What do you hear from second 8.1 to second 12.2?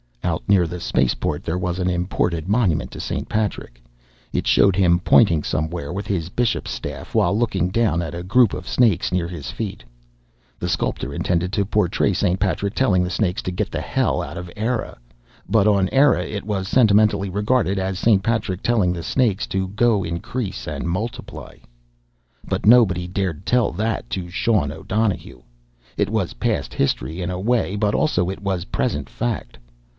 a group of snakes near his feet. The sculptor intended to portray